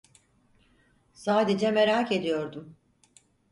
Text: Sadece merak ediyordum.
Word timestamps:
Sadece 1.13 1.71
merak 1.71 2.11
ediyordum. 2.11 2.75